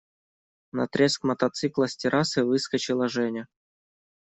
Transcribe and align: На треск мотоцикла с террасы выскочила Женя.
На 0.79 0.87
треск 0.97 1.23
мотоцикла 1.33 1.85
с 1.87 1.95
террасы 2.01 2.43
выскочила 2.43 3.07
Женя. 3.07 3.47